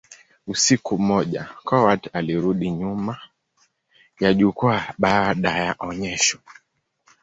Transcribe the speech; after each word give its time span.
Usiku 0.47 0.97
mmoja, 0.97 1.49
Coward 1.63 2.09
alirudi 2.13 2.71
nyuma 2.71 3.17
ya 4.19 4.33
jukwaa 4.33 4.93
baada 4.97 5.49
ya 5.51 5.75
onyesho. 5.79 6.39